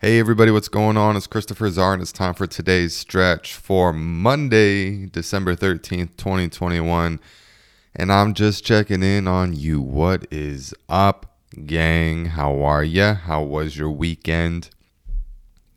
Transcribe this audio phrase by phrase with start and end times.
[0.00, 1.16] Hey everybody, what's going on?
[1.16, 7.18] It's Christopher Czar and it's time for today's stretch for Monday, December 13th, 2021.
[7.96, 9.80] And I'm just checking in on you.
[9.80, 12.26] What is up, gang?
[12.26, 13.14] How are ya?
[13.14, 14.70] How was your weekend?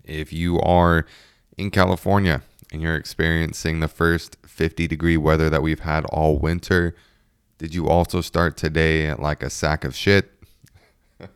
[0.04, 1.08] If you are
[1.58, 6.96] in California and you're experiencing the first 50 degree weather that we've had all winter,
[7.58, 10.32] did you also start today like a sack of shit?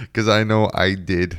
[0.00, 1.38] Because I know I did.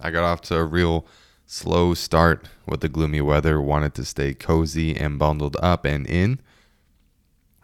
[0.00, 1.06] I got off to a real
[1.46, 6.40] slow start with the gloomy weather, wanted to stay cozy and bundled up and in.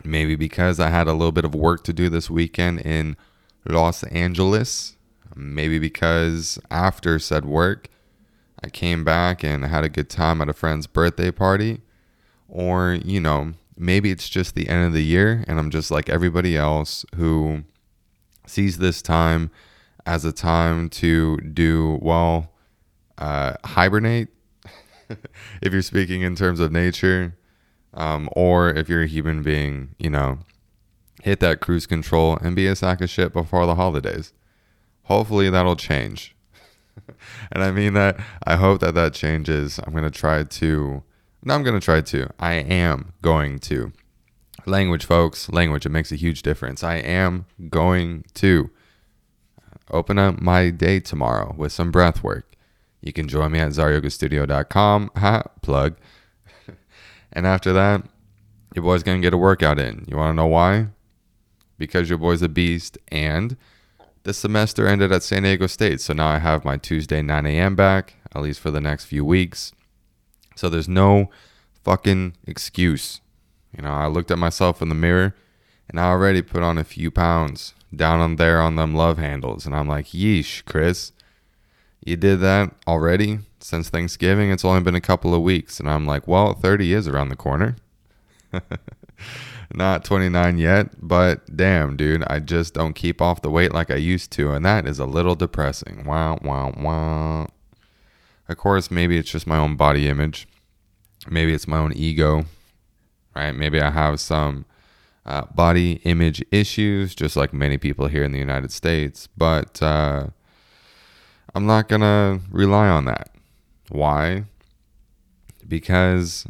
[0.04, 3.16] Maybe because I had a little bit of work to do this weekend in
[3.64, 4.96] Los Angeles.
[5.34, 7.88] Maybe because after said work,
[8.62, 11.80] I came back and had a good time at a friend's birthday party.
[12.48, 16.08] Or, you know, maybe it's just the end of the year and I'm just like
[16.08, 17.64] everybody else who
[18.46, 19.50] sees this time
[20.06, 22.52] as a time to do well
[23.18, 24.28] uh, hibernate
[25.62, 27.36] if you're speaking in terms of nature
[27.94, 30.38] um, or if you're a human being you know
[31.26, 34.32] hit that cruise control and be a sack of shit before the holidays.
[35.02, 36.34] Hopefully that'll change.
[37.52, 39.78] And i mean that i hope that that changes.
[39.84, 41.02] I'm going to try to
[41.44, 42.30] no i'm going to try to.
[42.40, 43.92] I am going to.
[44.64, 46.82] Language folks language it makes a huge difference.
[46.82, 48.70] I am going to
[49.90, 52.56] open up my day tomorrow with some breath work.
[53.00, 55.10] You can join me at zaryogastudio.com.
[55.16, 55.96] Ha, plug.
[57.32, 58.04] and after that,
[58.74, 60.04] your boy's going to get a workout in.
[60.08, 60.88] You want to know why?
[61.78, 63.56] Because your boy's a beast and
[64.24, 66.00] the semester ended at San Diego State.
[66.00, 67.76] So now I have my Tuesday 9 a.m.
[67.76, 69.72] back, at least for the next few weeks.
[70.56, 71.30] So there's no
[71.84, 73.20] fucking excuse.
[73.76, 75.34] You know, I looked at myself in the mirror
[75.88, 79.66] and I already put on a few pounds down on there on them love handles.
[79.66, 81.12] And I'm like, yeesh, Chris,
[82.04, 84.50] you did that already since Thanksgiving.
[84.50, 85.80] It's only been a couple of weeks.
[85.80, 87.76] And I'm like, well, 30 is around the corner.
[89.74, 93.96] Not 29 yet, but damn, dude, I just don't keep off the weight like I
[93.96, 94.52] used to.
[94.52, 96.04] And that is a little depressing.
[96.04, 97.48] Wow, wow, wow.
[98.48, 100.46] Of course, maybe it's just my own body image.
[101.28, 102.44] Maybe it's my own ego,
[103.34, 103.52] right?
[103.52, 104.64] Maybe I have some
[105.26, 109.28] uh, body image issues, just like many people here in the United States.
[109.36, 110.28] But uh,
[111.54, 113.30] I'm not going to rely on that.
[113.88, 114.44] Why?
[115.66, 116.46] Because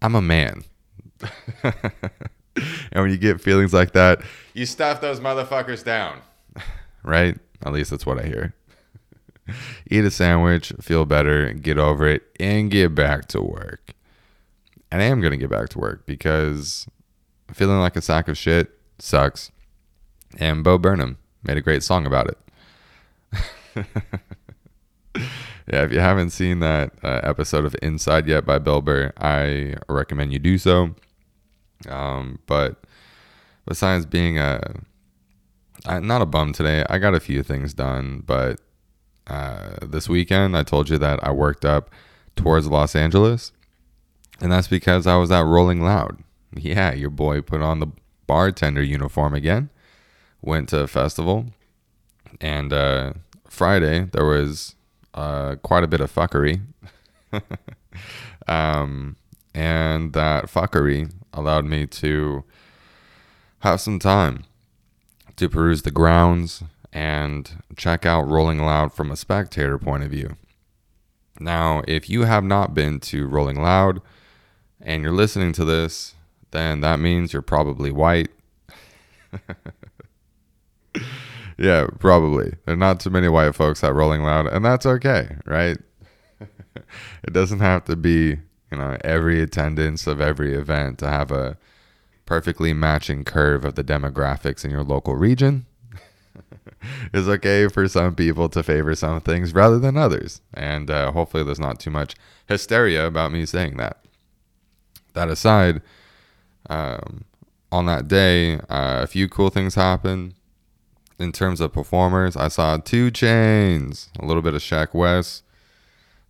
[0.00, 0.64] I'm a man.
[1.62, 1.72] and
[2.92, 4.22] when you get feelings like that,
[4.54, 6.20] you stuff those motherfuckers down.
[7.02, 7.38] right?
[7.64, 8.54] At least that's what I hear.
[9.90, 13.94] Eat a sandwich, feel better, get over it, and get back to work.
[14.90, 16.86] And I am going to get back to work because
[17.52, 19.50] feeling like a sack of shit sucks.
[20.38, 22.38] And Bo Burnham made a great song about it.
[25.14, 29.76] yeah, if you haven't seen that uh, episode of Inside yet by Bill Burr, I
[29.88, 30.94] recommend you do so.
[31.88, 32.82] Um, but
[33.66, 34.60] besides being a
[35.86, 38.22] I, not a bum today, I got a few things done.
[38.24, 38.60] But
[39.26, 41.90] uh, this weekend, I told you that I worked up
[42.36, 43.52] towards Los Angeles,
[44.40, 46.22] and that's because I was at Rolling Loud.
[46.54, 47.88] Yeah, your boy put on the
[48.26, 49.70] bartender uniform again.
[50.40, 51.46] Went to a festival,
[52.40, 53.12] and uh,
[53.48, 54.74] Friday there was
[55.14, 56.62] uh, quite a bit of fuckery.
[58.48, 59.16] um,
[59.54, 62.44] and that fuckery allowed me to
[63.60, 64.44] have some time
[65.36, 70.36] to peruse the grounds and check out Rolling Loud from a spectator point of view.
[71.40, 74.02] Now, if you have not been to Rolling Loud
[74.80, 76.14] and you're listening to this,
[76.52, 78.30] then that means you're probably white.
[81.58, 82.54] yeah, probably.
[82.64, 85.78] There are not too many white folks at Rolling Loud, and that's okay, right?
[87.24, 88.38] it doesn't have to be,
[88.70, 91.56] you know, every attendance of every event to have a
[92.26, 95.66] perfectly matching curve of the demographics in your local region.
[97.12, 100.40] it's okay for some people to favor some things rather than others.
[100.54, 102.14] And uh, hopefully, there's not too much
[102.48, 104.04] hysteria about me saying that.
[105.14, 105.82] That aside,
[106.72, 107.24] um,
[107.70, 110.34] on that day, uh, a few cool things happened
[111.18, 112.34] in terms of performers.
[112.34, 115.42] I saw 2 Chainz, a little bit of Sheck Wes,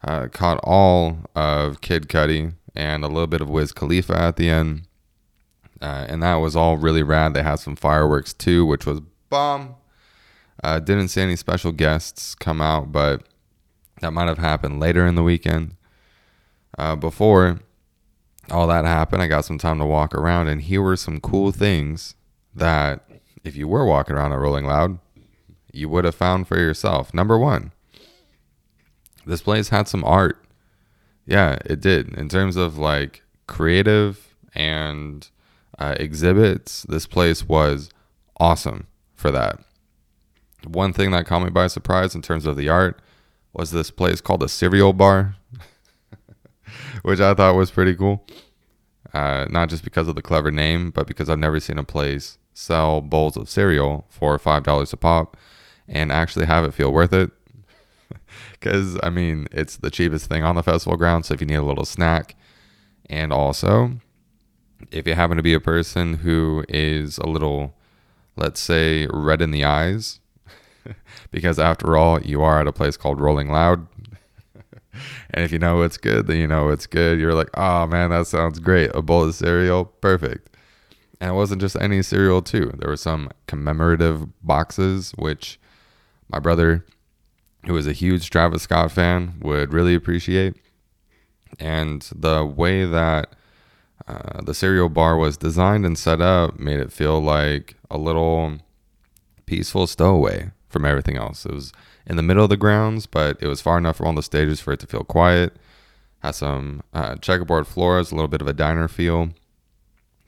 [0.02, 4.50] uh, caught all of Kid Cudi, and a little bit of Wiz Khalifa at the
[4.50, 4.88] end.
[5.80, 7.34] Uh, and that was all really rad.
[7.34, 9.00] They had some fireworks too, which was
[9.30, 9.76] bomb.
[10.62, 13.22] Uh, didn't see any special guests come out, but
[14.00, 15.76] that might have happened later in the weekend.
[16.78, 17.60] Uh, before
[18.52, 21.52] all that happened, I got some time to walk around, and here were some cool
[21.52, 22.14] things
[22.54, 23.00] that
[23.44, 24.98] if you were walking around at Rolling Loud,
[25.72, 27.14] you would have found for yourself.
[27.14, 27.72] Number one,
[29.24, 30.44] this place had some art.
[31.24, 32.14] Yeah, it did.
[32.14, 35.28] In terms of like creative and
[35.78, 37.90] uh, exhibits, this place was
[38.38, 39.60] awesome for that.
[40.64, 43.00] One thing that caught me by surprise in terms of the art
[43.52, 45.36] was this place called the Cereal Bar,
[47.02, 48.24] which I thought was pretty cool.
[49.12, 52.38] Uh, not just because of the clever name, but because I've never seen a place
[52.54, 55.36] sell bowls of cereal for five dollars a pop
[55.88, 57.30] and actually have it feel worth it.
[58.52, 61.26] Because I mean, it's the cheapest thing on the festival ground.
[61.26, 62.36] So if you need a little snack,
[63.10, 63.98] and also
[64.90, 67.74] if you happen to be a person who is a little,
[68.36, 70.20] let's say, red in the eyes,
[71.30, 73.86] because after all, you are at a place called Rolling Loud.
[75.30, 77.18] And if you know it's good, then you know it's good.
[77.18, 78.90] You're like, oh man, that sounds great.
[78.94, 80.52] A bowl of cereal, perfect.
[81.22, 82.72] And it wasn't just any cereal, too.
[82.78, 85.60] There were some commemorative boxes, which
[86.28, 86.84] my brother,
[87.64, 90.56] who is a huge Travis Scott fan, would really appreciate.
[91.60, 93.36] And the way that
[94.08, 98.58] uh, the cereal bar was designed and set up made it feel like a little
[99.46, 101.46] peaceful stowaway from everything else.
[101.46, 101.72] It was
[102.06, 104.60] in the middle of the grounds, but it was far enough from all the stages
[104.60, 105.56] for it to feel quiet.
[106.20, 109.30] Had some uh, checkerboard floors, a little bit of a diner feel,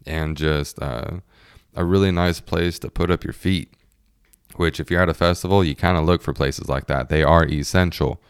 [0.06, 1.20] and just uh,
[1.74, 3.72] a really nice place to put up your feet.
[4.56, 7.08] Which, if you're at a festival, you kind of look for places like that.
[7.08, 8.20] They are essential.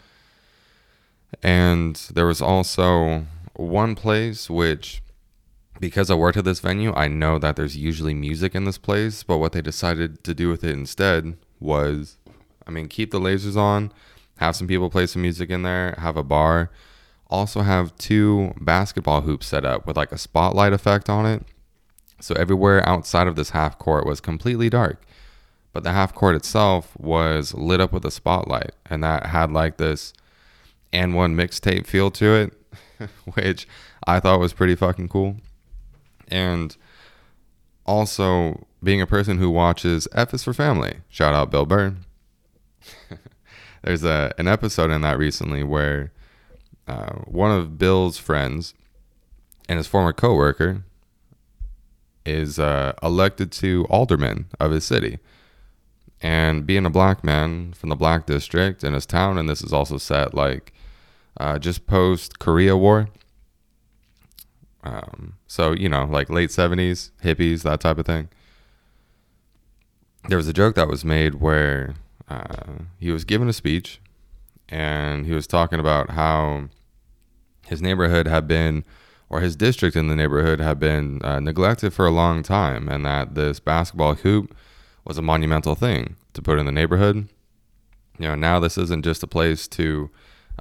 [1.43, 5.03] And there was also one place which
[5.81, 9.23] because I worked at this venue, I know that there's usually music in this place,
[9.23, 12.17] but what they decided to do with it instead was
[12.67, 13.93] I mean, keep the lasers on,
[14.39, 16.71] have some people play some music in there, have a bar,
[17.29, 21.43] also have two basketball hoops set up with like a spotlight effect on it.
[22.21, 25.03] So everywhere outside of this half court was completely dark.
[25.73, 29.77] But the half court itself was lit up with a spotlight, and that had like
[29.77, 30.13] this
[30.93, 32.53] AND1 mixtape feel to it,
[33.35, 33.67] which
[34.07, 35.37] I thought was pretty fucking cool.
[36.29, 36.77] And
[37.85, 41.97] also, being a person who watches F is for Family, shout out Bill Burr.
[43.83, 46.13] There's a an episode in that recently where
[46.87, 48.75] uh, one of Bill's friends
[49.69, 50.85] and his former coworker
[52.25, 55.19] is uh, elected to alderman of his city.
[56.21, 59.73] And being a black man from the black district in his town, and this is
[59.73, 60.73] also set like
[61.39, 63.09] uh, just post Korea War.
[64.83, 68.29] Um, so, you know, like late 70s, hippies, that type of thing.
[70.29, 71.95] There was a joke that was made where
[72.29, 74.01] uh, he was giving a speech
[74.69, 76.69] and he was talking about how
[77.67, 78.85] his neighborhood had been,
[79.29, 83.05] or his district in the neighborhood had been uh, neglected for a long time, and
[83.05, 84.55] that this basketball hoop
[85.05, 87.29] was a monumental thing to put in the neighborhood.
[88.19, 90.11] You know, now this isn't just a place to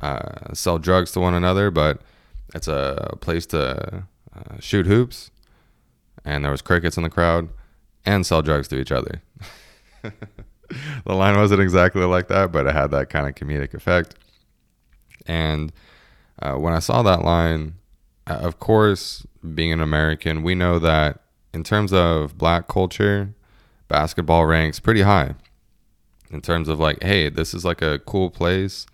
[0.02, 2.02] uh, sell drugs to one another, but
[2.54, 4.06] it's a place to
[4.36, 5.32] uh, shoot hoops,
[6.26, 7.50] and there was crickets in the crowd,
[8.06, 9.22] and sell drugs to each other.
[11.06, 14.16] the line wasn't exactly like that, but it had that kind of comedic effect.
[15.26, 15.72] And
[16.42, 17.76] uh, when I saw that line,
[18.28, 21.20] uh, of course, being an American, we know that
[21.54, 23.34] in terms of black culture,
[23.88, 25.36] basketball ranks pretty high.
[26.32, 28.88] In terms of like, hey, this is like a cool place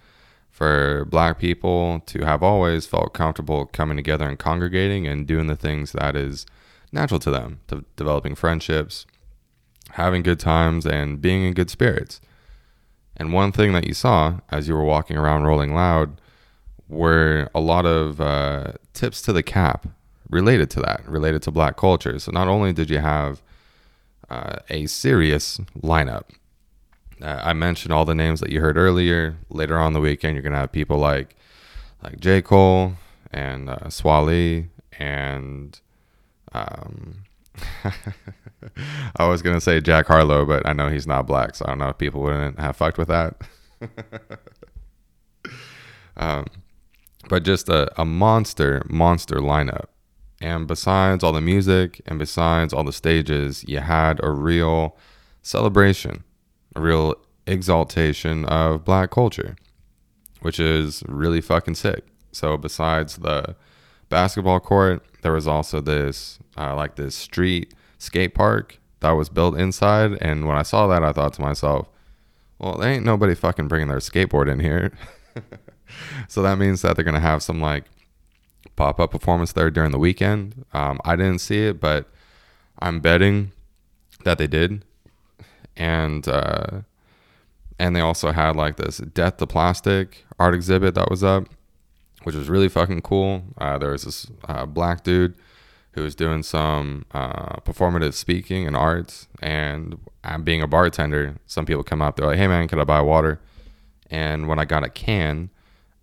[0.52, 5.56] for black people to have always felt comfortable coming together and congregating and doing the
[5.56, 6.46] things that is
[6.92, 9.06] natural to them, to developing friendships,
[9.94, 12.22] having good times, and being in good spirits.
[13.18, 16.22] And one thing that you saw as you were walking around Rolling Loud
[16.88, 19.88] were a lot of uh, tips to the cap
[20.30, 22.18] related to that, related to black culture.
[22.20, 23.42] So not only did you have
[24.30, 26.24] uh, a serious lineup,
[27.22, 29.38] uh, I mentioned all the names that you heard earlier.
[29.50, 31.36] Later on the weekend, you're gonna have people like
[32.02, 32.94] like J Cole
[33.32, 34.68] and uh, Swae Lee
[34.98, 35.80] and
[36.54, 37.24] um,
[39.16, 41.80] I was gonna say Jack Harlow, but I know he's not black, so I don't
[41.80, 43.42] know if people wouldn't have fucked with that.
[46.18, 46.46] um,
[47.28, 49.86] but just a, a monster, monster lineup.
[50.42, 54.98] And besides all the music and besides all the stages, you had a real
[55.42, 56.24] celebration,
[56.76, 59.56] a real exaltation of black culture,
[60.42, 62.06] which is really fucking sick.
[62.32, 63.56] So besides the
[64.10, 69.58] basketball court, there was also this uh, like this street skate park that was built
[69.58, 70.18] inside.
[70.22, 71.88] And when I saw that, I thought to myself,
[72.58, 74.92] well, there ain't nobody fucking bringing their skateboard in here.
[76.28, 77.86] so that means that they're gonna have some like
[78.76, 80.66] pop up performance there during the weekend.
[80.74, 82.10] Um, I didn't see it, but
[82.80, 83.52] I'm betting
[84.24, 84.84] that they did.
[85.78, 86.82] And uh,
[87.78, 91.48] and they also had like this Death to Plastic art exhibit that was up,
[92.24, 93.44] which was really fucking cool.
[93.58, 95.36] Uh, there was this uh, black dude
[95.94, 99.28] who was doing some uh, performative speaking and arts.
[99.42, 102.84] And I'm being a bartender, some people come up, they're like, hey man, could I
[102.84, 103.40] buy water?
[104.10, 105.50] And when I got a can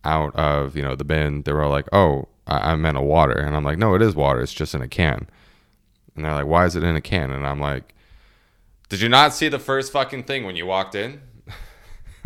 [0.05, 3.39] out of, you know, the bin, they were like, oh, I, I meant a water.
[3.39, 4.41] And I'm like, no, it is water.
[4.41, 5.29] It's just in a can.
[6.15, 7.31] And they're like, why is it in a can?
[7.31, 7.95] And I'm like,
[8.89, 11.21] did you not see the first fucking thing when you walked in?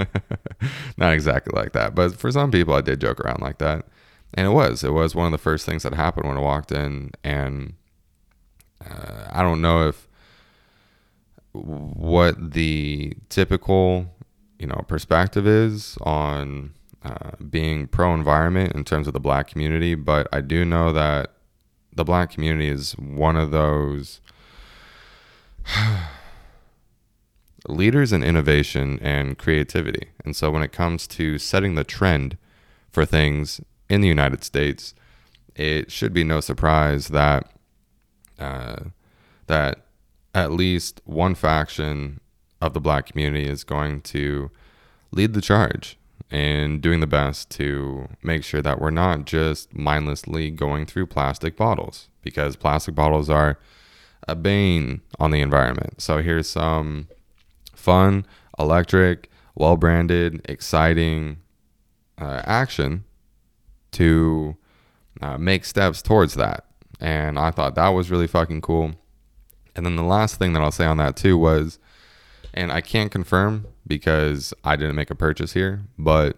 [0.96, 1.94] not exactly like that.
[1.94, 3.86] But for some people, I did joke around like that
[4.34, 6.72] and it was it was one of the first things that happened when I walked
[6.72, 7.74] in, and
[8.84, 10.08] uh, I don't know if
[11.52, 14.06] what the typical
[14.58, 19.94] you know perspective is on uh, being pro environment in terms of the black community,
[19.94, 21.32] but I do know that
[21.92, 24.20] the black community is one of those
[27.68, 30.08] leaders in innovation and creativity.
[30.24, 32.36] And so when it comes to setting the trend
[32.90, 34.94] for things in the United States,
[35.54, 37.50] it should be no surprise that
[38.38, 38.84] uh,
[39.46, 39.84] that
[40.34, 42.20] at least one faction
[42.60, 44.50] of the black community is going to
[45.10, 45.98] lead the charge
[46.30, 51.56] in doing the best to make sure that we're not just mindlessly going through plastic
[51.56, 53.58] bottles because plastic bottles are
[54.28, 56.00] a bane on the environment.
[56.00, 57.08] So here's some
[57.80, 58.26] fun,
[58.58, 61.38] electric, well branded, exciting
[62.18, 63.04] uh, action
[63.92, 64.56] to
[65.20, 66.64] uh, make steps towards that.
[67.00, 68.92] And I thought that was really fucking cool.
[69.74, 71.78] And then the last thing that I'll say on that too was,
[72.52, 76.36] and I can't confirm because I didn't make a purchase here, but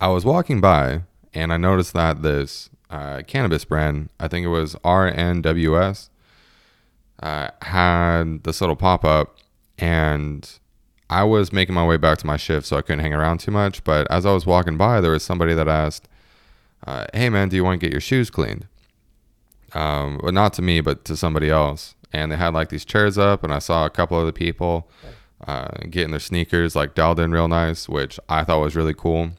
[0.00, 1.02] I was walking by
[1.34, 6.08] and I noticed that this uh, cannabis brand, I think it was RNWS,
[7.22, 9.36] uh, had this little pop up.
[9.80, 10.48] And
[11.08, 13.50] I was making my way back to my shift, so I couldn't hang around too
[13.50, 13.82] much.
[13.82, 16.06] But as I was walking by, there was somebody that asked,
[16.86, 18.66] uh, hey man, do you want to get your shoes cleaned?
[19.72, 21.94] Um, well, not to me, but to somebody else.
[22.12, 24.88] And they had like these chairs up, and I saw a couple of the people
[25.46, 29.30] uh, getting their sneakers like dialed in real nice, which I thought was really cool.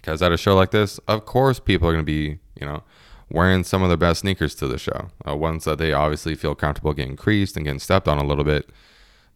[0.00, 2.82] Because at a show like this, of course, people are to be, you know,
[3.30, 5.10] wearing some of their best sneakers to the show.
[5.26, 8.44] Uh, ones that they obviously feel comfortable getting creased and getting stepped on a little
[8.44, 8.70] bit,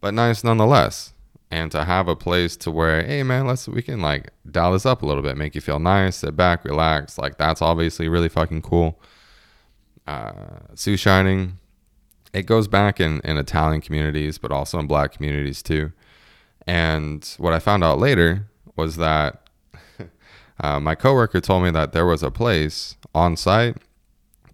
[0.03, 1.13] but nice nonetheless.
[1.49, 4.85] And to have a place to where hey man let's we can like dial this
[4.85, 8.27] up a little bit make you feel nice sit back relax like that's obviously really
[8.27, 8.99] fucking cool.
[10.05, 11.57] Uh sue shining
[12.33, 15.93] it goes back in in italian communities but also in black communities too.
[16.67, 19.47] And what i found out later was that
[20.59, 23.77] uh, my coworker told me that there was a place on site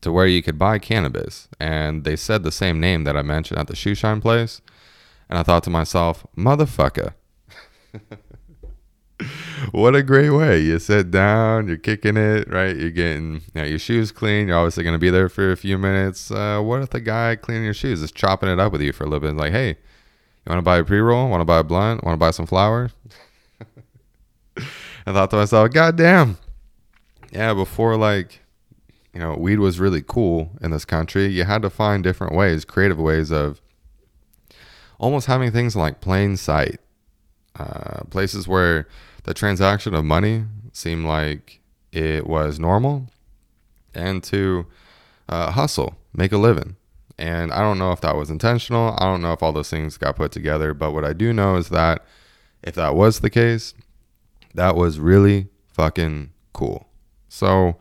[0.02, 1.48] to where you could buy cannabis.
[1.60, 4.62] And they said the same name that i mentioned at the shoe shine place
[5.30, 7.14] and I thought to myself, motherfucker.
[9.72, 10.60] what a great way.
[10.60, 12.76] You sit down, you're kicking it, right?
[12.76, 14.48] You're getting you know, your shoes clean.
[14.48, 16.32] You're obviously going to be there for a few minutes.
[16.32, 19.04] Uh, what if the guy cleaning your shoes is chopping it up with you for
[19.04, 19.36] a little bit?
[19.36, 19.76] Like, hey, you
[20.48, 21.30] want to buy a pre roll?
[21.30, 22.04] Want to buy a blunt?
[22.04, 22.90] Want to buy some flour?
[24.58, 26.38] I thought to myself, God damn.
[27.32, 28.40] Yeah, before like,
[29.14, 32.66] you know, weed was really cool in this country, you had to find different ways,
[32.66, 33.62] creative ways of
[35.00, 36.80] almost having things like plain sight,
[37.58, 38.88] uh, places where
[39.24, 41.60] the transaction of money seemed like
[41.92, 43.08] it was normal,
[43.96, 44.68] and to
[45.28, 46.76] uh, hustle, make a living.
[47.18, 48.96] And I don't know if that was intentional.
[48.98, 50.74] I don't know if all those things got put together.
[50.74, 52.06] But what I do know is that
[52.64, 53.74] if that was the case,
[54.54, 56.88] that was really fucking cool.
[57.28, 57.78] So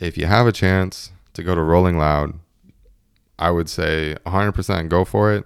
[0.00, 2.40] if you have a chance to go to Rolling Loud,
[3.38, 5.44] I would say 100% go for it.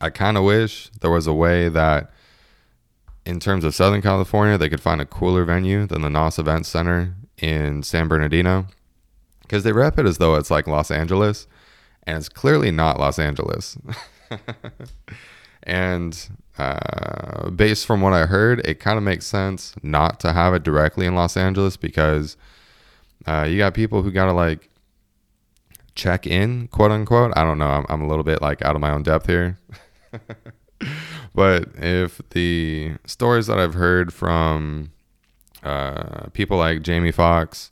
[0.00, 2.10] I kind of wish there was a way that,
[3.24, 6.66] in terms of Southern California, they could find a cooler venue than the NOS Event
[6.66, 8.66] Center in San Bernardino,
[9.42, 11.46] because they rep it as though it's like Los Angeles,
[12.04, 13.78] and it's clearly not Los Angeles.
[15.62, 20.54] and uh, based from what I heard, it kind of makes sense not to have
[20.54, 22.36] it directly in Los Angeles because
[23.26, 24.68] uh, you got people who got to like
[25.94, 27.32] check in, quote unquote.
[27.36, 27.68] I don't know.
[27.68, 29.58] I'm, I'm a little bit like out of my own depth here.
[31.34, 34.92] but if the stories that I've heard from
[35.62, 37.70] uh, people like Jamie Foxx,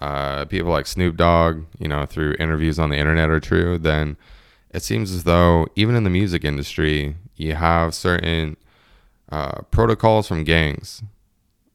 [0.00, 4.16] uh, people like Snoop Dogg, you know, through interviews on the internet are true, then
[4.70, 8.56] it seems as though even in the music industry, you have certain
[9.30, 11.02] uh, protocols from gangs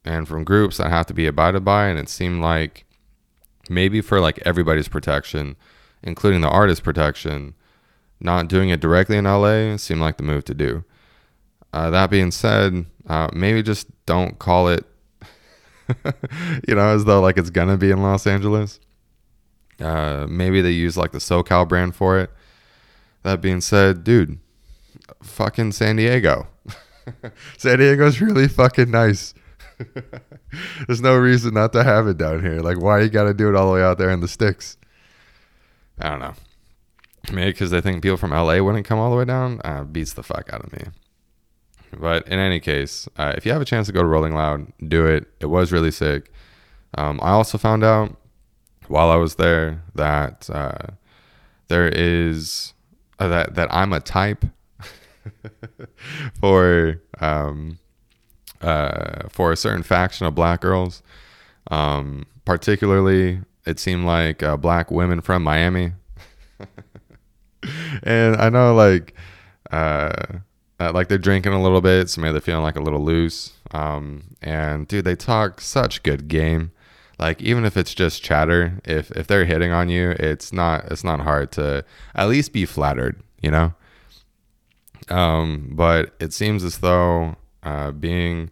[0.04, 1.86] and from groups that have to be abided by.
[1.86, 2.84] And it seemed like
[3.70, 5.56] maybe for like everybody's protection,
[6.02, 7.54] including the artist's protection,
[8.20, 10.84] not doing it directly in LA seemed like the move to do.
[11.72, 14.84] uh, that being said, uh, maybe just don't call it,
[16.68, 18.80] you know, as though like it's gonna be in Los Angeles.
[19.80, 22.30] Uh, maybe they use like the SoCal brand for it.
[23.22, 24.38] That being said, dude,
[25.22, 26.48] fucking San Diego.
[27.58, 29.34] San Diego's really fucking nice.
[30.86, 32.60] There's no reason not to have it down here.
[32.60, 34.76] Like, why you got to do it all the way out there in the sticks?
[36.00, 36.34] I don't know.
[37.32, 39.60] Maybe because they think people from LA wouldn't come all the way down.
[39.64, 40.84] Uh, beats the fuck out of me.
[41.96, 44.72] But in any case, uh, if you have a chance to go to Rolling Loud,
[44.86, 45.26] do it.
[45.40, 46.30] It was really sick.
[46.96, 48.16] Um, I also found out
[48.88, 50.94] while I was there that uh,
[51.68, 52.72] there is
[53.18, 54.44] uh, that that I'm a type
[56.40, 57.78] for um,
[58.60, 61.02] uh, for a certain faction of black girls.
[61.70, 65.92] Um, particularly, it seemed like uh, black women from Miami.
[68.02, 69.14] and I know, like,
[69.70, 70.12] uh,
[70.80, 73.52] uh, like they're drinking a little bit, so maybe they're feeling like a little loose.
[73.72, 76.72] Um, and dude, they talk such good game.
[77.18, 81.02] Like even if it's just chatter, if if they're hitting on you, it's not it's
[81.02, 81.84] not hard to
[82.14, 83.74] at least be flattered, you know.
[85.08, 87.34] Um, but it seems as though
[87.64, 88.50] uh, being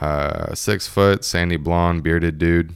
[0.00, 2.74] uh, six foot, sandy blonde, bearded dude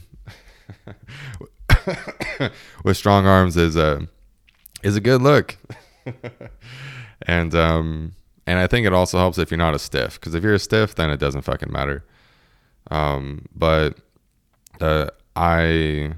[2.83, 4.07] with strong arms is a
[4.83, 5.57] is a good look.
[7.23, 8.13] and um,
[8.47, 10.59] and I think it also helps if you're not a stiff, because if you're a
[10.59, 12.03] stiff, then it doesn't fucking matter.
[12.89, 13.97] Um, but
[14.79, 16.13] uh, I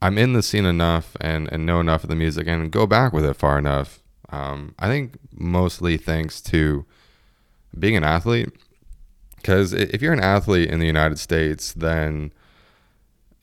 [0.00, 3.12] I'm in the scene enough and and know enough of the music and go back
[3.12, 4.00] with it far enough
[4.30, 6.84] um, I think mostly thanks to
[7.78, 8.50] being an athlete.
[9.36, 12.32] Because if you're an athlete in the United States, then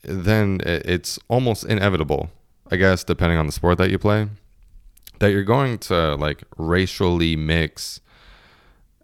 [0.02, 2.30] then it's almost inevitable,
[2.70, 4.28] I guess, depending on the sport that you play,
[5.18, 8.00] that you're going to like racially mix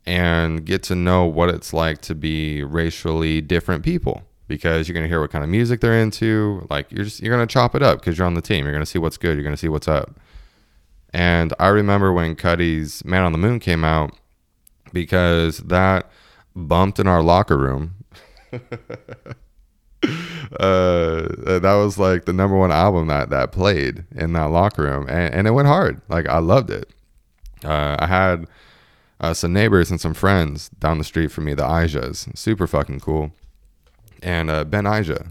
[0.05, 4.23] and get to know what it's like to be racially different people.
[4.49, 6.67] Because you're going to hear what kind of music they're into.
[6.69, 8.65] Like you're just you're going to chop it up because you're on the team.
[8.65, 9.35] You're going to see what's good.
[9.35, 10.19] You're going to see what's up.
[11.15, 14.15] And I remember when Cudi's Man on the Moon came out
[14.93, 16.11] because that
[16.55, 17.95] bumped in our locker room.
[20.59, 21.29] uh,
[21.61, 25.35] that was like the number one album that that played in that locker room, and,
[25.35, 26.01] and it went hard.
[26.09, 26.91] Like I loved it.
[27.65, 28.47] Uh, I had
[29.21, 33.01] uh, some neighbors and some friends down the street from me, the Ijas, super fucking
[33.01, 33.33] cool.
[34.23, 35.31] And uh, Ben Ija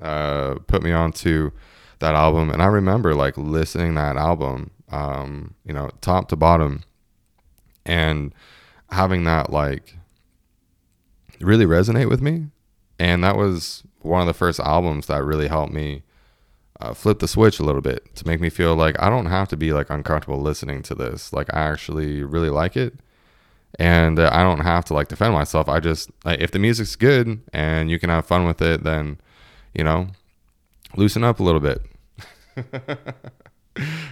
[0.00, 1.52] uh, put me on to
[1.98, 6.82] that album, and I remember like listening that album um, you know, top to bottom,
[7.84, 8.34] and
[8.90, 9.96] having that like
[11.40, 12.46] really resonate with me.
[12.98, 16.02] And that was one of the first albums that really helped me
[16.80, 19.48] uh, flip the switch a little bit to make me feel like I don't have
[19.48, 21.32] to be like uncomfortable listening to this.
[21.32, 22.94] Like I actually really like it,
[23.78, 25.68] and uh, I don't have to like defend myself.
[25.68, 29.18] I just like, if the music's good and you can have fun with it, then
[29.74, 30.08] you know,
[30.96, 31.82] loosen up a little bit.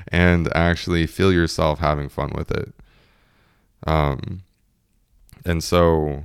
[0.08, 2.72] and actually feel yourself having fun with it.
[3.86, 4.42] Um,
[5.44, 6.24] and so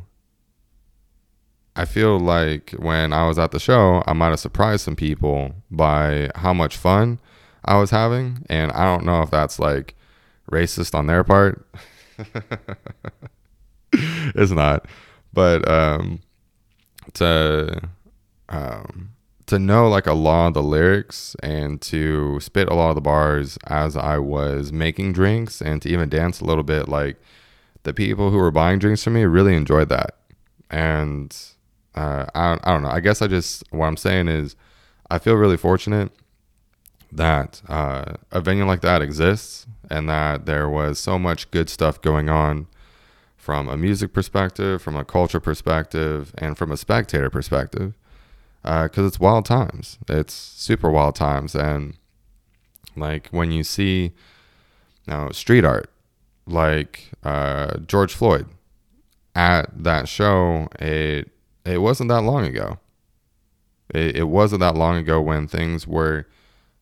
[1.80, 5.54] I feel like when I was at the show, I might have surprised some people
[5.72, 7.22] by how much fun
[7.64, 8.46] I was having.
[8.50, 9.96] And I don't know if that's like
[10.52, 11.66] racist on their part.
[13.94, 14.88] it's not.
[15.32, 16.20] But um,
[17.14, 17.80] to
[18.50, 19.12] um,
[19.46, 23.02] to know like a lot of the lyrics and to spit a lot of the
[23.02, 27.16] bars as I was making drinks and to even dance a little bit, like
[27.84, 30.18] the people who were buying drinks for me really enjoyed that.
[30.70, 31.34] And
[31.96, 32.90] uh, I, I don't know.
[32.90, 34.56] I guess I just, what I'm saying is,
[35.10, 36.12] I feel really fortunate
[37.12, 42.00] that uh, a venue like that exists and that there was so much good stuff
[42.02, 42.68] going on
[43.36, 47.96] from a music perspective, from a culture perspective, and from a spectator perspective
[48.62, 49.98] because uh, it's wild times.
[50.08, 51.96] It's super wild times, and
[52.96, 54.12] like when you see
[55.08, 55.90] you know, street art,
[56.46, 58.48] like uh, George Floyd
[59.36, 61.30] at that show, it
[61.66, 62.80] it wasn't that long ago.
[63.94, 66.28] It, it wasn't that long ago when things were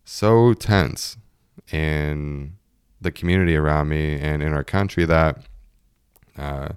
[0.03, 1.17] so tense
[1.71, 2.53] in
[2.99, 5.45] the community around me and in our country that
[6.37, 6.69] uh,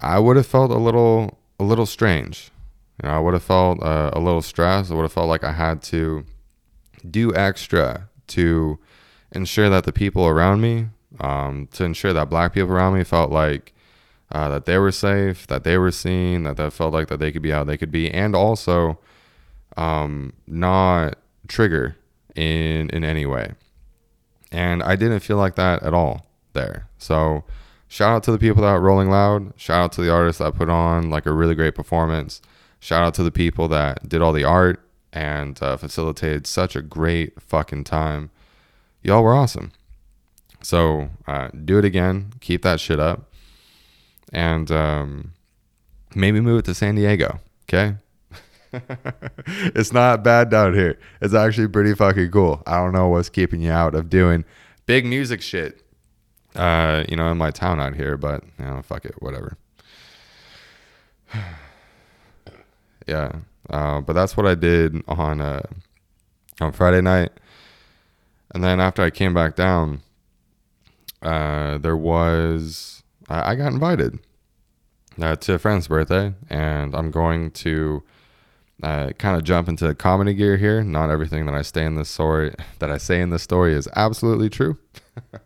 [0.00, 2.50] I would have felt a little a little strange
[3.02, 4.90] you know, I would have felt uh, a little stressed.
[4.90, 6.24] I would have felt like I had to
[7.08, 8.78] do extra to
[9.32, 10.88] ensure that the people around me,
[11.20, 13.72] um, to ensure that black people around me felt like
[14.34, 17.30] uh, that they were safe, that they were seen, that that felt like that they
[17.30, 18.98] could be how they could be, and also
[19.76, 21.16] um, not
[21.46, 21.96] trigger
[22.34, 23.52] in in any way.
[24.50, 26.88] And I didn't feel like that at all there.
[26.98, 27.44] So
[27.86, 29.52] shout out to the people that are rolling loud.
[29.56, 32.42] Shout out to the artists that put on like a really great performance.
[32.80, 34.80] Shout out to the people that did all the art
[35.12, 38.30] and uh, facilitated such a great fucking time.
[39.00, 39.70] Y'all were awesome.
[40.60, 42.32] So uh, do it again.
[42.40, 43.30] Keep that shit up.
[44.34, 45.32] And um,
[46.14, 47.40] maybe move it to San Diego.
[47.64, 47.96] Okay.
[49.74, 50.98] it's not bad down here.
[51.20, 52.62] It's actually pretty fucking cool.
[52.66, 54.44] I don't know what's keeping you out of doing
[54.86, 55.80] big music shit.
[56.56, 59.56] Uh, you know, in my town out here, but you know, fuck it, whatever.
[63.06, 63.32] yeah.
[63.70, 65.62] Uh, but that's what I did on uh,
[66.60, 67.32] on Friday night,
[68.52, 70.02] and then after I came back down,
[71.22, 74.18] uh, there was I, I got invited
[75.20, 78.02] uh, to a friend's birthday, and I'm going to
[78.82, 80.82] uh, kind of jump into comedy gear here.
[80.82, 83.88] Not everything that I say in this story that I say in this story is
[83.96, 84.78] absolutely true,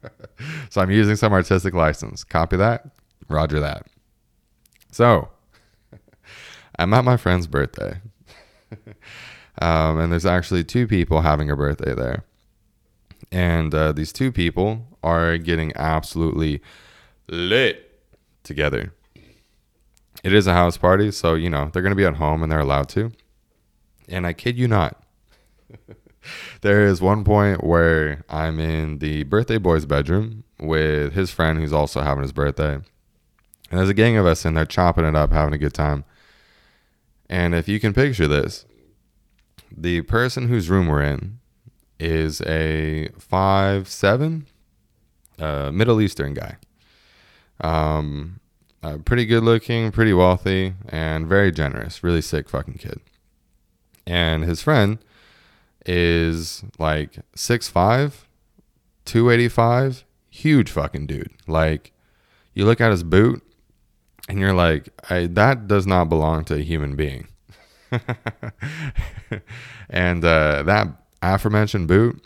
[0.71, 2.25] so I'm using some artistic license.
[2.25, 2.87] Copy that,
[3.29, 3.87] Roger that.
[4.91, 5.29] So
[6.79, 8.01] I'm at my friend's birthday.
[9.61, 12.25] um, and there's actually two people having a birthday there.
[13.31, 16.63] And uh, these two people are getting absolutely
[17.29, 18.01] lit
[18.43, 18.93] together.
[20.25, 22.59] It is a house party, so, you know, they're to be at home and they're
[22.59, 23.13] allowed to.
[24.09, 25.01] And I kid you not,
[26.63, 31.73] there is one point where I'm in the birthday boy's bedroom with his friend who's
[31.73, 32.75] also having his birthday.
[33.71, 36.05] And there's a gang of us in there chopping it up, having a good time.
[37.29, 38.65] And if you can picture this,
[39.71, 41.39] the person whose room we're in
[42.01, 44.47] is a five seven
[45.39, 46.57] uh, Middle Eastern guy.
[47.61, 48.41] Um,
[48.83, 52.05] uh, pretty good looking, pretty wealthy, and very generous.
[52.05, 53.01] Really sick fucking kid.
[54.07, 54.99] And his friend
[55.85, 58.29] is like six five,
[59.05, 61.33] two eighty five, huge fucking dude.
[61.47, 61.93] Like,
[62.55, 63.43] you look at his boot,
[64.29, 67.29] and you're like, I that does not belong to a human being.
[69.91, 70.89] and uh, that
[71.23, 72.25] aforementioned boot,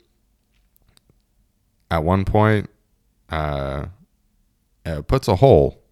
[1.90, 2.68] at one point,
[3.30, 3.86] uh,
[5.06, 5.82] puts a hole,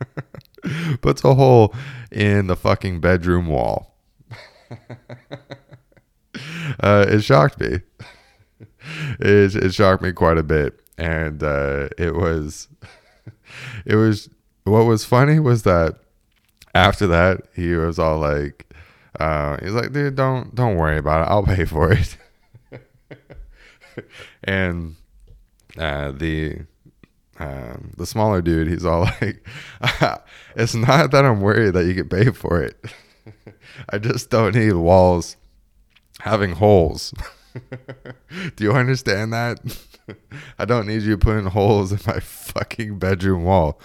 [1.00, 1.74] puts a hole
[2.10, 3.96] in the fucking bedroom wall.
[6.80, 7.80] uh, it shocked me.
[9.18, 12.68] It, it shocked me quite a bit, and uh, it was,
[13.84, 14.28] it was
[14.62, 15.96] what was funny was that
[16.74, 18.66] after that he was all like
[19.18, 22.16] uh, he's like dude don't don't worry about it i'll pay for it
[24.44, 24.96] and
[25.78, 26.58] uh, the
[27.38, 29.46] um, the smaller dude he's all like
[30.56, 32.76] it's not that i'm worried that you get paid for it
[33.90, 35.36] i just don't need walls
[36.20, 37.12] having holes
[38.56, 39.58] do you understand that
[40.58, 43.80] i don't need you putting holes in my fucking bedroom wall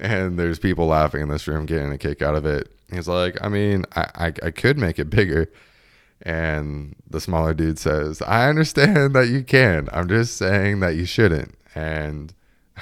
[0.00, 2.72] and there's people laughing in this room getting a kick out of it.
[2.90, 5.50] He's like, I mean, I, I, I could make it bigger.
[6.22, 9.88] And the smaller dude says, I understand that you can.
[9.92, 11.54] I'm just saying that you shouldn't.
[11.74, 12.34] And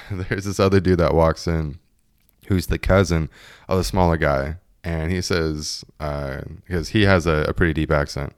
[0.11, 1.79] there's this other dude that walks in
[2.47, 3.29] who's the cousin
[3.67, 4.57] of the smaller guy.
[4.83, 8.33] And he says, uh, because he has a, a, pretty deep accent,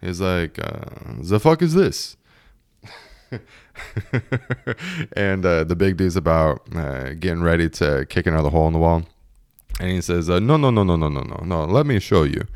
[0.00, 0.86] he's like, uh,
[1.18, 2.16] the fuck is this?
[5.16, 8.78] and uh, the big dude's about uh, getting ready to kick another hole in the
[8.78, 9.04] wall.
[9.80, 12.22] And he says, uh, No, no, no, no, no, no, no, no, let me show
[12.22, 12.46] you.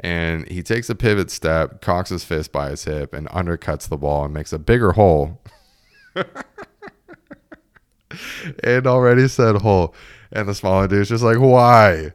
[0.00, 3.96] And he takes a pivot step, cocks his fist by his hip, and undercuts the
[3.96, 5.40] wall and makes a bigger hole.
[8.64, 9.94] and already said hole.
[10.32, 12.12] And the smaller dude's just like, Why?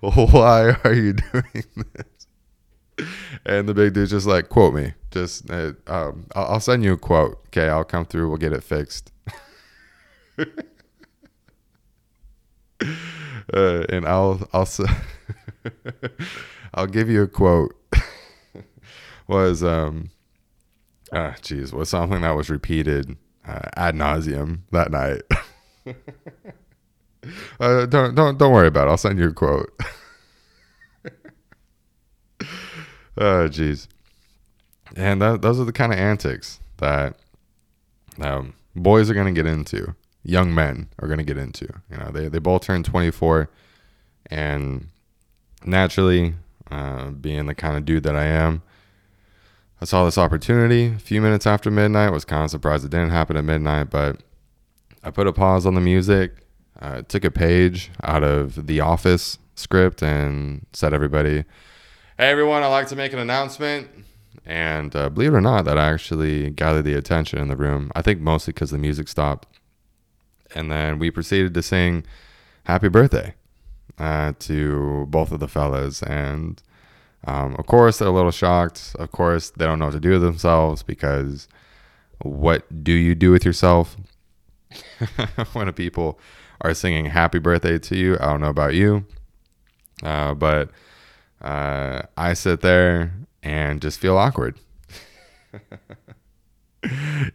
[0.00, 3.06] Why are you doing this?
[3.44, 4.94] and the big dude's just like, quote me.
[5.10, 7.38] Just, uh, um, I'll, I'll, send you a quote.
[7.48, 8.28] Okay, I'll come through.
[8.28, 9.12] We'll get it fixed.
[10.38, 10.44] uh,
[13.88, 14.68] and I'll, I'll,
[16.74, 17.74] I'll give you a quote.
[19.26, 20.10] was, um,
[21.12, 25.22] ah, jeez, was something that was repeated uh, ad nauseum that night.
[27.60, 28.90] uh, don't, don't, don't worry about it.
[28.90, 29.72] I'll send you a quote.
[33.18, 33.88] oh, jeez.
[34.96, 37.16] And that, those are the kind of antics that
[38.20, 39.94] um, boys are going to get into.
[40.22, 41.68] Young men are going to get into.
[41.90, 43.50] You know, they, they both turn 24.
[44.30, 44.88] And
[45.64, 46.34] naturally,
[46.70, 48.62] uh, being the kind of dude that I am,
[49.80, 52.10] I saw this opportunity a few minutes after midnight.
[52.10, 54.22] Was kind of surprised it didn't happen at midnight, but
[55.02, 56.46] I put a pause on the music,
[56.80, 61.44] uh, took a page out of the Office script, and said, "Everybody,
[62.16, 63.88] Hey everyone, I'd like to make an announcement.
[64.46, 67.90] And uh, believe it or not, that actually gathered the attention in the room.
[67.96, 69.48] I think mostly because the music stopped.
[70.54, 72.04] And then we proceeded to sing
[72.66, 73.34] happy birthday
[73.98, 76.04] uh, to both of the fellas.
[76.04, 76.62] And
[77.26, 78.94] um, of course, they're a little shocked.
[78.98, 81.48] Of course, they don't know what to do with themselves because
[82.18, 83.96] what do you do with yourself
[85.52, 86.18] when people
[86.60, 88.16] are singing happy birthday to you?
[88.20, 89.06] I don't know about you,
[90.02, 90.70] uh, but
[91.40, 94.58] uh, I sit there and just feel awkward.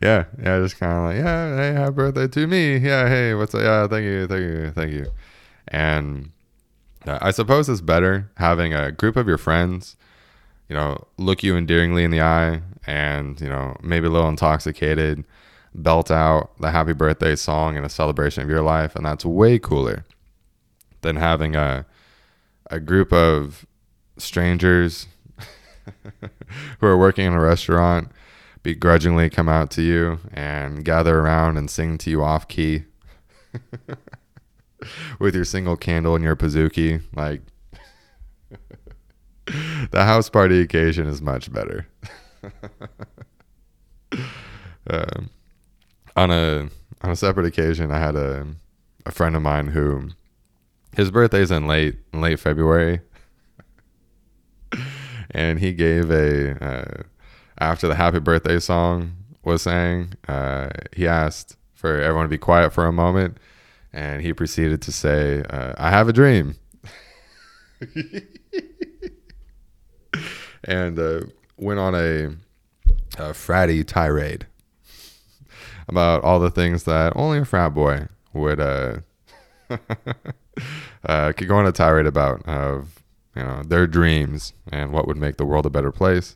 [0.01, 2.77] yeah, yeah, just kind of like, yeah, hey, happy birthday to me.
[2.77, 3.61] Yeah, hey, what's up?
[3.61, 5.11] Yeah, thank you, thank you, thank you.
[5.67, 6.31] And
[7.05, 9.95] I suppose it's better having a group of your friends,
[10.67, 15.23] you know, look you endearingly in the eye and, you know, maybe a little intoxicated,
[15.73, 18.95] belt out the happy birthday song in a celebration of your life.
[18.95, 20.05] And that's way cooler
[21.01, 21.85] than having a,
[22.69, 23.65] a group of
[24.17, 25.07] strangers
[26.79, 28.09] who are working in a restaurant
[28.61, 32.83] begrudgingly come out to you and gather around and sing to you off key
[35.19, 37.01] with your single candle and your pizookie.
[37.15, 37.41] Like,
[39.91, 41.87] the house party occasion is much better.
[44.89, 45.29] um,
[46.15, 46.69] on a
[47.01, 48.47] on a separate occasion, I had a
[49.05, 50.09] a friend of mine who
[50.95, 53.01] his birthday's in late late February,
[55.31, 57.03] and he gave a uh,
[57.59, 62.73] after the happy birthday song was sang, uh, he asked for everyone to be quiet
[62.73, 63.37] for a moment,
[63.93, 66.55] and he proceeded to say, uh, "I have a dream,"
[70.63, 71.21] and uh,
[71.57, 72.25] went on a,
[73.17, 74.45] a fratty tirade
[75.87, 78.99] about all the things that only a frat boy would uh,
[81.05, 83.03] uh, could go on a tirade about of
[83.35, 86.35] you know their dreams and what would make the world a better place.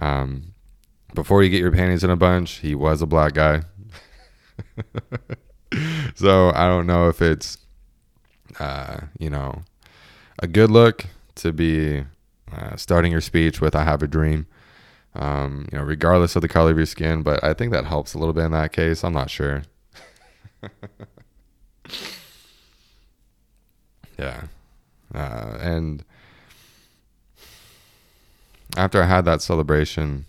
[0.00, 0.54] Um,
[1.14, 3.62] before you get your panties in a bunch, he was a black guy.
[6.14, 7.58] so I don't know if it's,
[8.58, 9.62] uh, you know,
[10.40, 12.04] a good look to be
[12.52, 14.46] uh, starting your speech with "I have a dream."
[15.14, 18.14] Um, you know, regardless of the color of your skin, but I think that helps
[18.14, 19.02] a little bit in that case.
[19.02, 19.62] I'm not sure.
[24.18, 24.42] yeah,
[25.14, 26.04] uh, and
[28.76, 30.26] after I had that celebration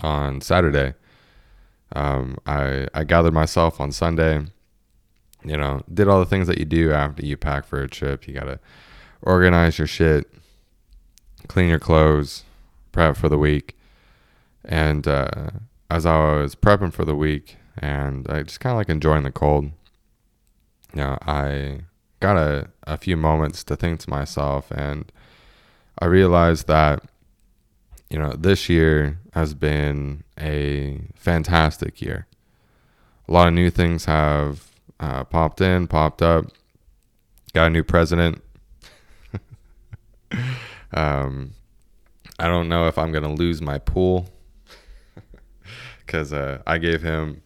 [0.00, 0.94] on Saturday,
[1.94, 4.46] um, I I gathered myself on Sunday.
[5.42, 8.28] You know, did all the things that you do after you pack for a trip.
[8.28, 8.60] You gotta
[9.22, 10.30] organize your shit,
[11.48, 12.44] clean your clothes,
[12.92, 13.76] prep for the week.
[14.64, 15.50] And uh,
[15.90, 19.32] as I was prepping for the week, and I just kind of like enjoying the
[19.32, 19.64] cold,
[20.94, 21.80] you know, I
[22.20, 25.10] got a, a few moments to think to myself, and
[25.98, 27.02] I realized that
[28.10, 32.26] you know, this year has been a fantastic year.
[33.28, 34.68] A lot of new things have
[34.98, 36.46] uh, popped in, popped up.
[37.54, 38.42] Got a new president.
[40.92, 41.52] um,
[42.38, 44.28] I don't know if I'm gonna lose my pool
[46.00, 47.42] because uh, I gave him,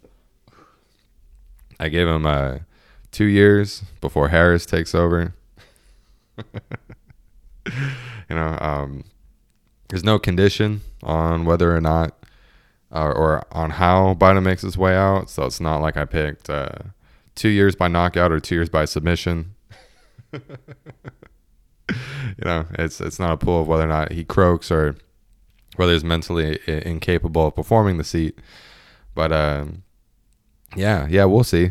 [1.79, 2.59] I gave him uh,
[3.13, 5.35] two years before Harris takes over.
[7.67, 7.75] you
[8.31, 9.05] know, um,
[9.89, 12.15] there's no condition on whether or not
[12.93, 15.29] uh, or on how Biden makes his way out.
[15.29, 16.71] So it's not like I picked uh,
[17.35, 19.55] two years by knockout or two years by submission.
[20.33, 20.41] you
[22.45, 24.97] know, it's it's not a pool of whether or not he croaks or
[25.77, 28.39] whether he's mentally incapable of performing the seat.
[29.15, 29.83] But um,
[30.77, 31.71] yeah, yeah, we'll see.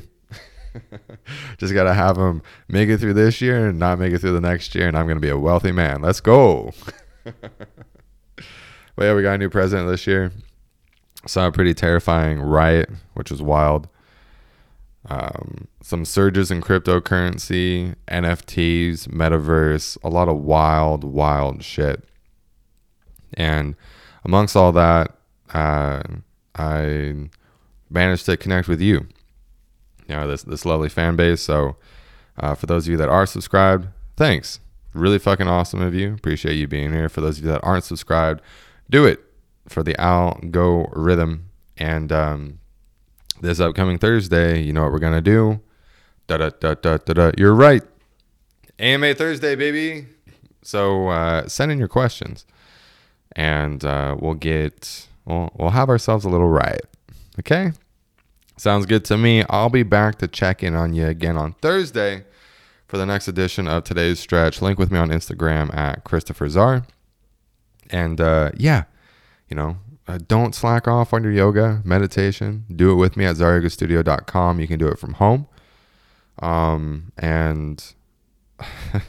[1.58, 4.42] Just gotta have him make it through this year and not make it through the
[4.42, 6.02] next year, and I'm gonna be a wealthy man.
[6.02, 6.74] Let's go.
[8.96, 10.32] But yeah, we got a new president this year.
[11.26, 13.88] Saw a pretty terrifying riot, which was wild.
[15.10, 22.04] Um, some surges in cryptocurrency, NFTs, metaverse, a lot of wild, wild shit.
[23.34, 23.76] And
[24.24, 25.16] amongst all that,
[25.54, 26.04] uh,
[26.56, 27.30] I
[27.90, 29.08] managed to connect with you.
[30.08, 31.42] You know, this this lovely fan base.
[31.42, 31.76] So,
[32.38, 34.60] uh, for those of you that are subscribed, thanks.
[34.94, 36.14] Really fucking awesome of you.
[36.14, 37.10] Appreciate you being here.
[37.10, 38.42] For those of you that aren't subscribed,
[38.90, 39.20] do it
[39.68, 41.50] for the algorithm.
[41.78, 42.60] And um,
[43.42, 45.62] this upcoming Thursday, you know what we're gonna do?
[46.28, 47.32] Da da da da da da.
[47.38, 47.84] You're right.
[48.80, 50.08] AMA Thursday, baby.
[50.62, 52.46] So uh, send in your questions,
[53.36, 56.88] and uh, we'll get we'll we'll have ourselves a little riot.
[57.40, 57.72] Okay.
[58.56, 59.44] Sounds good to me.
[59.50, 62.24] I'll be back to check in on you again on Thursday
[62.88, 64.62] for the next edition of today's stretch.
[64.62, 66.86] Link with me on Instagram at Christopher Czar.
[67.90, 68.84] And uh, yeah,
[69.50, 72.66] you know, uh, don't slack off on your yoga, meditation.
[72.74, 74.60] Do it with me at zaryogastudio.com.
[74.60, 75.48] You can do it from home.
[76.40, 77.94] Um, and
[78.60, 79.02] I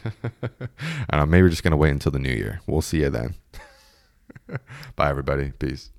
[1.11, 2.61] don't know, maybe we're just going to wait until the new year.
[2.67, 3.35] We'll see you then.
[4.97, 5.53] Bye, everybody.
[5.59, 5.91] Peace.